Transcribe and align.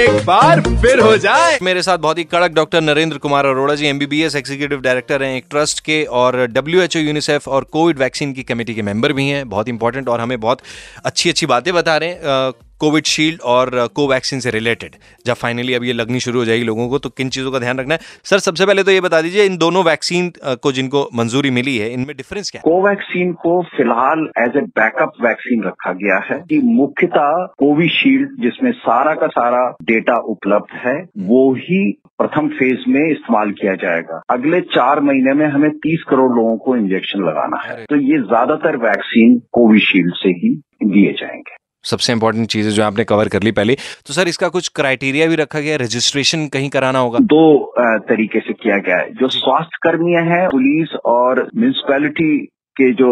एक 0.00 0.24
बार 0.26 0.60
फिर 0.82 1.00
हो 1.00 1.16
जाए। 1.16 1.58
मेरे 1.62 1.82
साथ 1.82 1.98
बहुत 1.98 2.18
ही 2.18 2.24
कड़क 2.24 2.50
doctor 2.50 2.80
Narendra 2.80 3.18
Kumar 3.18 3.46
Arora 3.46 3.74
ji 3.74 3.86
MBBS 3.86 4.36
executive 4.36 4.80
director 4.80 5.22
हैं, 5.22 5.36
एक 5.36 5.44
ट्रस्ट 5.50 5.80
के, 5.80 6.02
और 6.04 6.46
डब्ल्यू 6.46 6.80
एच 6.82 6.96
यूनिसेफ 6.96 7.48
और 7.48 7.64
कोविड 7.64 7.98
वैक्सीन 7.98 8.32
की 8.32 8.42
कमेटी 8.42 8.74
के 8.74 8.82
मेंबर 8.82 9.12
भी 9.12 9.28
हैं, 9.28 9.48
बहुत 9.48 9.68
इंपॉर्टेंट 9.68 10.08
और 10.08 10.20
हमें 10.20 10.38
बहुत 10.40 10.62
अच्छी 11.04 11.30
अच्छी 11.30 11.46
बातें 11.46 11.72
बता 11.74 11.96
रहे 11.96 12.08
हैं। 12.08 12.52
कोविड 12.80 13.04
शील्ड 13.06 13.40
और 13.50 13.70
कोवैक्सीन 13.94 14.40
से 14.40 14.50
रिलेटेड 14.50 14.96
जब 15.26 15.34
फाइनली 15.36 15.74
अब 15.74 15.84
ये 15.84 15.92
लगनी 15.92 16.20
शुरू 16.20 16.38
हो 16.38 16.44
जाएगी 16.44 16.64
लोगों 16.64 16.88
को 16.88 16.98
तो 16.98 17.08
किन 17.10 17.28
चीज़ों 17.30 17.52
का 17.52 17.58
ध्यान 17.58 17.78
रखना 17.78 17.94
है? 17.94 18.00
सर 18.24 18.38
सबसे 18.40 18.66
पहले 18.66 18.82
तो 18.82 18.90
ये 18.90 19.00
बता 19.00 19.20
दीजिए 19.22 19.44
इन 19.44 19.56
दोनों 19.58 19.84
वैक्सीन 19.84 20.32
को 20.62 20.72
जिनको 20.72 21.08
मंजूरी 21.14 21.50
मिली 21.50 21.76
है 21.76 21.92
इनमें 21.92 22.16
डिफरेंस 22.16 22.50
क्या 22.50 22.62
कोवैक्सीन 22.64 23.32
को 23.42 23.60
फ़िलहाल 23.76 24.28
एज 24.38 24.56
ए 24.56 24.60
बैकअप 24.78 25.12
वैक्सीन 25.22 25.62
रखा 25.64 25.92
गया 26.02 26.18
है 26.30 26.38
कि 26.50 26.60
मुख्यतः 26.64 27.44
कोविशील्ड 27.58 28.40
जिसमें 28.42 28.70
सारा 28.80 29.14
का 29.14 29.26
सारा 29.30 29.68
डेटा 29.84 30.16
उपलब्ध 30.32 30.76
है 30.86 30.96
वो 31.26 31.42
ही 31.58 31.80
प्रथम 32.18 32.48
फ़ेज़ 32.48 32.88
में 32.88 33.00
इस्तेमाल 33.10 33.50
किया 33.50 33.74
जाएगा। 33.74 34.20
अगले 34.30 34.60
चार 34.70 35.00
महीने 35.00 35.32
में 35.34 35.46
हमें 35.46 35.70
तीस 35.78 36.02
करोड़ 36.08 36.30
लोगों 36.32 36.56
को 36.56 36.76
इंजेक्शन 36.76 37.24
लगाना 37.24 37.62
है। 37.62 37.84
तो 37.84 37.96
ये 37.96 38.18
ज़्यादातर 38.18 38.76
वैक्सीन 38.76 39.38
कोविशील्ड 39.52 40.14
से 40.14 40.28
ही 40.40 40.54
दिए 40.84 41.12
जाएँगे। 41.12 41.56
सबसे 41.84 42.12
इंपॉर्टेंट 42.12 42.46
चीज़ें 42.48 42.70
जो 42.70 42.82
आपने 42.84 43.04
कवर 43.04 43.28
कर 43.28 43.42
ली 43.42 43.52
पहले। 43.52 43.74
तो 44.06 44.14
सर 44.14 44.28
इसका 44.28 44.48
कुछ 44.48 44.68
क्राइटेरिया 44.68 45.26
भी 45.26 45.34
रखा 45.34 45.60
गया 45.60 45.76
रजिस्ट्रेशन 45.76 46.46
कहीं 46.48 46.70
कराना 46.70 46.98
होगा? 46.98 47.18
दो 47.18 47.74
तरीके 48.08 48.40
से 48.40 48.52
किया 48.52 48.78
गया 48.78 48.96
है। 48.96 49.12
जो 49.14 49.28
स्वास्थ्य 49.28 49.78
कर्मी 49.82 50.12
है 50.30 50.46
पुलिस 50.48 50.94
और 51.04 51.48
म्यूनिसपैलिटी 51.56 52.36
के 52.76 52.92
जो 52.92 53.10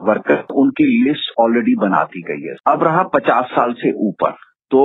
वर्कर 0.00 0.44
उनकी 0.54 0.84
लिस्ट 1.04 1.32
ऑलरेडी 1.40 1.74
बना 1.74 2.02
दी 2.04 2.22
गई 2.22 2.48
है। 2.48 2.54
अब 2.66 2.82
रहा 2.84 3.02
पचास 3.14 3.44
साल 3.50 3.72
से 3.72 3.92
ऊपर। 4.08 4.30
तो 4.70 4.84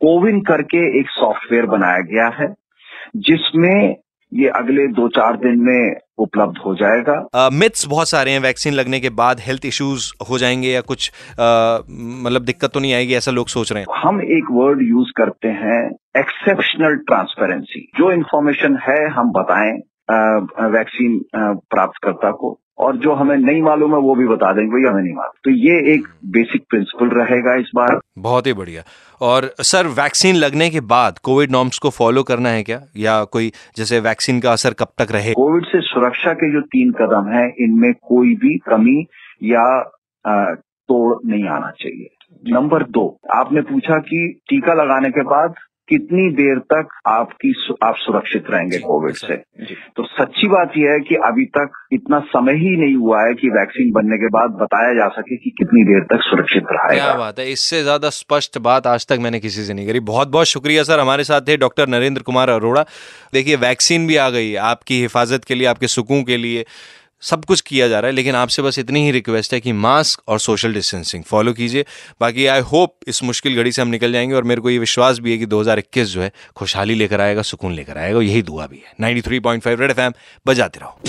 कोविन 0.00 0.40
करके 0.40 0.78
एक 1.00 1.08
सॉफ्टवेयर 1.10 1.66
बनाया 1.66 2.00
गया 2.04 2.26
है 2.38 2.48
जिसमें 3.16 3.96
ये 4.32 4.48
अगले 4.48 4.86
दो 4.86 5.08
चार 5.08 5.36
दिन 5.36 5.60
में 5.60 6.00
उपलब्ध 6.18 6.58
हो 6.66 6.74
जाएगा। 6.74 7.50
मिथ्स 7.52 7.84
uh, 7.84 7.90
बहुत 7.90 8.08
सारे 8.08 8.30
हैं 8.30 8.40
वैक्सीन 8.40 8.74
लगने 8.74 9.00
के 9.00 9.10
बाद 9.10 9.40
हेल्थ 9.40 9.66
इश्यूज़ 9.66 10.12
हो 10.30 10.38
जाएँगे 10.38 10.68
या 10.68 10.80
कुछ 10.80 11.10
मतलब 11.38 12.44
दिक्कत 12.46 12.70
तो 12.74 12.80
नहीं 12.80 12.94
आएगी 12.94 13.14
ऐसा 13.14 13.30
लोग 13.30 13.48
सोच 13.48 13.72
रहे 13.72 13.82
हैं। 13.82 14.00
हम 14.02 14.20
एक 14.22 14.50
वर्ड 14.52 14.82
यूज़ 14.82 15.12
करते 15.16 15.48
हैं 15.48 15.80
एक्सेप्शनल 16.16 16.96
ट्रांसपेरेंसी 17.08 17.90
जो 17.98 18.12
इन्फॉर्मेशन 18.12 18.78
है 18.88 19.00
हम 19.10 19.32
बताएँ 19.32 19.72
वैक्सीन 20.70 21.20
प्राप्तकर्ता 21.36 22.30
को। 22.32 22.58
और 22.78 22.96
जो 22.96 23.12
हमें 23.12 23.36
नहीं 23.36 23.62
मालूम 23.62 23.92
है 23.92 23.98
वो 23.98 24.14
भी 24.14 24.26
बता 24.26 24.52
देंगे 24.52 24.70
भाई 24.70 24.92
हमें 24.92 25.02
नहीं 25.02 25.14
मालूम। 25.14 25.40
तो 25.44 25.50
ये 25.50 25.94
एक 25.94 26.08
बेसिक 26.26 26.62
प्रिंसिपल 26.70 27.08
रहेगा 27.10 27.54
इस 27.54 27.70
बार। 27.74 27.98
बहुत 28.18 28.46
ही 28.46 28.52
बढ़िया। 28.52 28.82
और 29.20 29.50
सर 29.62 29.86
वैक्सीन 29.86 30.36
लगने 30.36 30.68
के 30.70 30.80
बाद 30.80 31.18
कोविड 31.18 31.50
नॉर्म्स 31.50 31.78
को 31.78 31.90
फॉलो 31.90 32.22
करना 32.22 32.48
है 32.48 32.62
क्या? 32.62 32.80
या 32.96 33.22
कोई 33.24 33.50
जैसे 33.76 34.00
वैक्सीन 34.00 34.40
का 34.40 34.52
असर 34.52 34.72
कब 34.72 34.92
तक 34.98 35.12
रहे? 35.12 35.32
कोविड 35.32 35.64
से 35.64 35.80
सुरक्षा 35.80 36.32
के 36.32 36.52
जो 36.52 36.60
तीन 36.60 36.92
कदम 36.92 37.32
है 37.32 37.46
इनमें 37.60 37.92
कोई 37.94 38.34
भी 38.34 38.56
कमी 38.58 39.00
या 39.42 39.66
तोड़ 40.88 41.16
नहीं 41.26 41.48
आना 41.48 41.70
चाहिए। 41.70 42.14
नंबर 42.48 42.82
दो 42.82 43.04
आपने 43.34 43.60
पूछा 43.60 43.98
कि 43.98 44.40
टीका 44.48 44.74
लगाने 44.74 45.08
के 45.08 45.22
बाद 45.22 45.54
कितनी 45.88 46.28
देर 46.34 46.58
तक 46.72 46.88
आपकी 47.08 47.52
आप 47.84 47.96
सुरक्षित 47.98 48.50
रहेंगे 48.50 48.78
कोविड 48.78 49.14
से? 49.14 49.36
तो 49.96 50.04
सच्ची 50.06 50.48
बात 50.48 50.72
यह 50.76 50.90
है 50.90 51.00
कि 51.00 51.14
अभी 51.26 51.44
तक 51.56 51.78
इतना 51.92 52.18
समय 52.28 52.54
ही 52.54 52.76
नहीं 52.76 52.96
हुआ 52.96 53.22
है 53.22 53.34
कि 53.34 53.48
वैक्सीन 53.50 53.90
बनने 53.92 54.16
के 54.16 54.28
बाद 54.28 54.58
बताया 54.60 54.92
जा 54.94 55.08
सके 55.10 55.36
कि 55.36 55.50
कितनी 55.58 55.84
देर 55.84 56.04
तक 56.12 56.22
सुरक्षित 56.24 56.72
रहेगा। 56.72 57.04
क्या 57.04 57.14
बात 57.14 57.38
है 57.38 57.50
इससे 57.52 57.82
ज़्यादा 57.82 58.10
स्पष्ट 58.10 58.58
बात 58.60 58.86
आज 58.86 59.06
तक 59.06 59.18
मैंने 59.20 59.40
किसी 59.40 59.64
से 59.64 59.74
नहीं 59.74 59.86
करी। 59.86 60.00
बहुत 60.08 60.28
बहुत 60.28 60.46
शुक्रिया 60.46 60.82
सर 60.82 61.00
हमारे 61.00 61.24
साथ 61.24 61.48
थे 61.48 61.56
डॉक्टर 61.56 61.88
नरेंद्र 61.88 62.22
कुमार 62.22 62.50
अरोड़ा। 62.50 62.84
देखिए 63.32 63.56
वैक्सीन 63.58 64.06
भी 64.06 64.16
आ 64.16 64.28
गई 64.30 64.54
आपकी 64.66 65.00
हिफाजत 65.00 65.44
के 65.44 65.54
लिए 65.54 65.66
आपके 65.66 65.86
सुकून 65.88 66.22
के 66.24 66.36
लिए। 66.36 66.64
सब 67.22 67.44
कुछ 67.44 67.60
किया 67.60 67.88
जा 67.88 68.00
रहा 68.00 68.08
है, 68.08 68.14
लेकिन 68.14 68.34
आपसे 68.34 68.62
बस 68.62 68.78
इतनी 68.78 69.04
ही 69.04 69.10
रिक्वेस्ट 69.10 69.54
है 69.54 69.60
कि 69.60 69.72
मास्क 69.72 70.22
और 70.28 70.40
सोशल 70.40 70.74
डिस्टेंसिंग 70.74 71.24
फॉलो 71.24 71.52
कीजिए। 71.52 71.84
बाकी 72.20 72.46
आई 72.46 72.60
होप 72.60 72.96
इस 73.06 73.22
मुश्किल 73.22 73.56
घड़ी 73.56 73.72
से 73.72 73.82
हम 73.82 73.88
निकल 73.88 74.12
जाएँगे 74.12 74.34
और 74.34 74.42
मेरे 74.42 74.60
को 74.60 74.70
ये 74.70 74.78
विश्वास 74.78 75.18
भी 75.18 75.32
है 75.32 75.38
कि 75.38 75.46
2021 75.46 76.08
जो 76.08 76.22
है, 76.22 76.32
खुशहाली 76.56 76.94
लेकर 76.94 77.20
आएगा, 77.20 77.42
सुकून 77.42 77.72
लेकर 77.72 77.98
आएगा 77.98 78.20
यही 78.20 78.42
दुआ 78.42 78.66
भी 78.66 78.82
है। 78.86 78.92
93.5 79.00 79.80
रेड 79.80 79.90
एफएम 79.90 80.12
बजाते 80.46 80.80
रहो। 80.80 81.00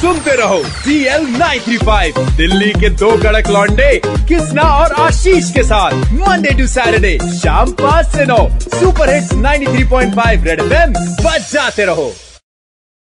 सुनते 0.00 0.36
रहो 0.36 0.64
सी 0.64 1.04
एल 1.04 1.26
दिल्ली 2.36 2.70
के 2.70 2.88
दो 2.88 3.22
कड़क 3.22 3.48
लॉन्डे 3.48 4.00
किसना 4.06 4.62
और 4.62 4.92
आशीष 4.92 5.50
के 5.50 5.62
साथ। 5.62 5.92
मंडे 6.12 6.50
टू 6.50 6.66
सैटरडे 6.66 7.18
शाम 7.18 7.72
पाँच 7.72 8.06
ऐसी 8.06 8.24
नौ। 8.24 8.48
सुपर 8.60 9.14
हिट्स 9.14 9.32
93.5 9.32 10.44
रेड 10.46 10.60
एफएम 10.60 10.92
बजाते 11.24 11.84
रहो। 11.84 12.14